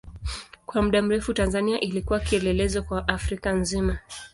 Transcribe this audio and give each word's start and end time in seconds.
Kwa 0.65 0.81
muda 0.81 1.01
mrefu 1.01 1.33
Tanzania 1.33 1.79
ilikuwa 1.79 2.19
kielelezo 2.19 2.83
kwa 2.83 3.07
Afrika 3.07 3.51
nzima. 3.53 3.97